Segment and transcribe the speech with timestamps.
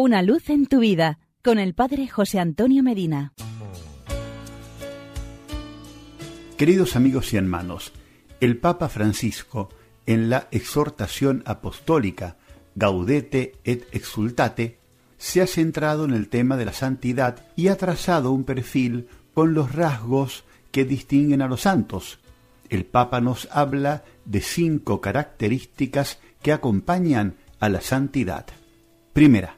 [0.00, 3.32] Una luz en tu vida con el Padre José Antonio Medina.
[6.56, 7.92] Queridos amigos y hermanos,
[8.38, 9.70] el Papa Francisco,
[10.06, 12.36] en la exhortación apostólica
[12.76, 14.78] Gaudete et Exultate,
[15.16, 19.52] se ha centrado en el tema de la santidad y ha trazado un perfil con
[19.52, 22.20] los rasgos que distinguen a los santos.
[22.68, 28.46] El Papa nos habla de cinco características que acompañan a la santidad.
[29.12, 29.57] Primera,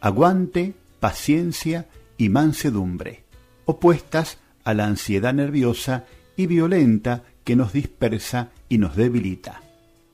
[0.00, 1.86] aguante, paciencia
[2.16, 3.24] y mansedumbre,
[3.64, 6.04] opuestas a la ansiedad nerviosa
[6.36, 9.62] y violenta que nos dispersa y nos debilita.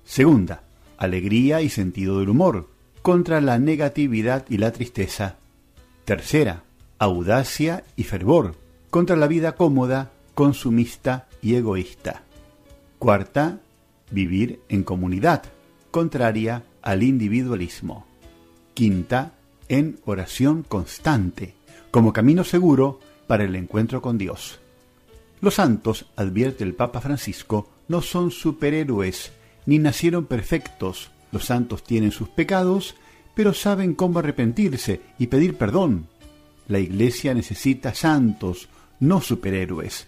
[0.05, 0.63] Segunda,
[0.99, 2.69] alegría y sentido del humor,
[3.03, 5.37] contra la negatividad y la tristeza.
[6.05, 6.65] Tercera,
[6.99, 8.55] audacia y fervor,
[8.91, 12.23] contra la vida cómoda, consumista y egoísta.
[12.99, 13.61] Cuarta,
[14.11, 15.43] vivir en comunidad,
[15.91, 18.07] contraria al individualismo.
[18.75, 19.33] Quinta,
[19.69, 21.55] en oración constante,
[21.91, 24.61] como camino seguro para el encuentro con Dios.
[25.41, 29.33] Los santos, advierte el Papa Francisco, no son superhéroes,
[29.67, 31.11] ni nacieron perfectos.
[31.33, 32.95] Los santos tienen sus pecados,
[33.35, 36.09] pero saben cómo arrepentirse y pedir perdón.
[36.69, 40.07] La Iglesia necesita santos, no superhéroes.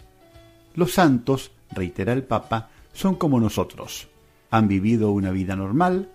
[0.75, 4.09] Los santos, reitera el Papa, son como nosotros.
[4.51, 6.11] Han vivido una vida normal,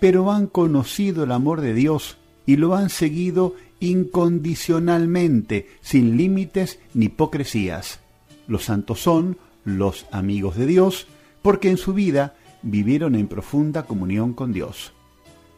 [0.00, 7.06] pero han conocido el amor de Dios y lo han seguido incondicionalmente, sin límites ni
[7.06, 8.00] hipocresías.
[8.46, 11.06] Los santos son los amigos de Dios,
[11.42, 14.92] porque en su vida vivieron en profunda comunión con Dios.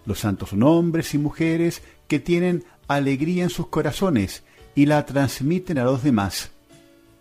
[0.06, 4.42] Los santos son hombres y mujeres que tienen alegría en sus corazones
[4.74, 6.50] y la transmiten a los demás.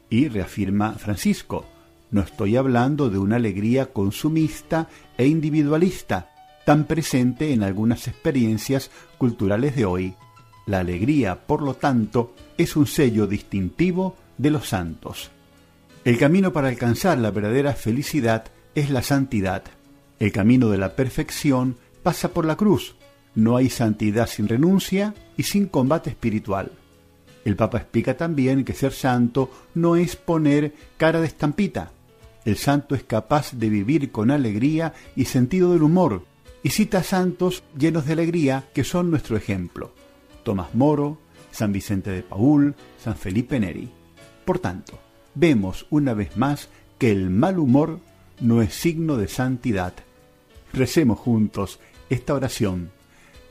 [0.10, 1.66] Y reafirma Francisco,
[2.10, 6.31] no estoy hablando de una alegría consumista e individualista,
[6.72, 10.14] tan presente en algunas experiencias culturales de hoy.
[10.66, 15.32] La alegría, por lo tanto, es un sello distintivo de los santos.
[16.06, 19.64] El camino para alcanzar la verdadera felicidad es la santidad.
[20.18, 22.96] El camino de la perfección pasa por la cruz.
[23.36, 26.72] No hay santidad sin renuncia y sin combate espiritual.
[27.44, 31.92] El Papa explica también que ser santo no es poner cara de estampita.
[32.46, 36.31] El santo es capaz de vivir con alegría y sentido del humor,
[36.64, 39.94] y cita santos llenos de alegría que son nuestro ejemplo.
[40.44, 41.18] Tomás Moro,
[41.52, 43.90] San Vicente de Paul, San Felipe Neri.
[44.46, 45.00] Por tanto,
[45.36, 48.00] vemos una vez más que el mal humor
[48.40, 49.94] no es signo de santidad.
[50.74, 51.80] Recemos juntos
[52.10, 52.92] esta oración.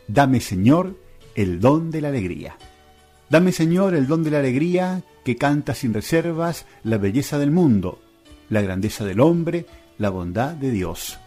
[0.09, 0.97] Dame Señor
[1.35, 2.57] el don de la alegría.
[3.29, 8.01] Dame Señor el don de la alegría que canta sin reservas la belleza del mundo,
[8.49, 9.67] la grandeza del hombre,
[9.99, 11.19] la bondad de Dios.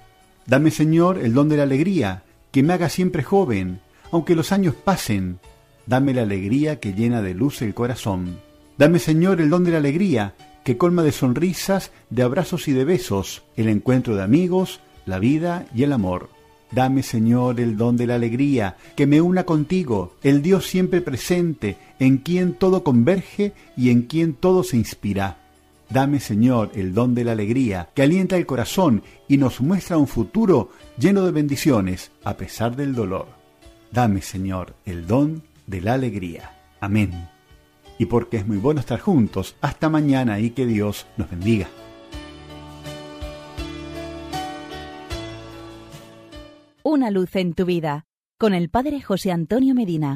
[0.45, 3.79] Dame, Señor, el don de la alegría, que me haga siempre joven,
[4.11, 5.39] aunque los años pasen.
[5.85, 8.39] Dame la alegría que llena de luz el corazón.
[8.77, 12.85] Dame, Señor, el don de la alegría, que colma de sonrisas, de abrazos y de
[12.85, 16.29] besos, el encuentro de amigos, la vida y el amor.
[16.71, 21.77] Dame, Señor, el don de la alegría, que me una contigo, el Dios siempre presente,
[21.99, 25.37] en quien todo converge y en quien todo se inspira.
[25.89, 30.07] Dame, Señor, el don de la alegría, que alienta el corazón y nos muestra un
[30.07, 33.27] futuro lleno de bendiciones, a pesar del dolor.
[33.91, 36.51] Dame, Señor, el don de la alegría.
[36.79, 37.29] Amén.
[37.99, 41.67] Y porque es muy bueno estar juntos, hasta mañana y que Dios nos bendiga.
[46.81, 48.05] Una luz en tu vida,
[48.37, 50.11] con el Padre José Antonio Medina.